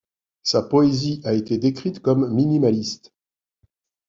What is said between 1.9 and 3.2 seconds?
comme minimaliste.